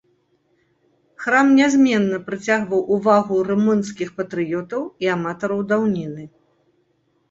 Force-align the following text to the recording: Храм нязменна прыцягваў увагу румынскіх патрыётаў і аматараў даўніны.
Храм 1.25 1.47
нязменна 1.59 2.17
прыцягваў 2.31 2.81
увагу 2.97 3.35
румынскіх 3.51 4.09
патрыётаў 4.19 4.81
і 5.07 5.17
аматараў 5.21 5.59
даўніны. 5.75 6.23